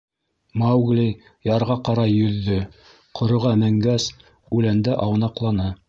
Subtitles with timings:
[0.61, 1.03] Маугли
[1.49, 2.59] ярға ҡарай йөҙҙө,
[3.21, 4.11] ҡороға менгәс,
[4.59, 5.75] үләндә аунаҡланы.